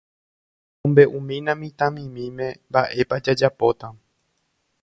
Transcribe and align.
Emombe'umína 0.83 1.51
mitãmimíme 1.61 2.47
mba'épa 2.69 3.15
jajapóta. 3.25 3.87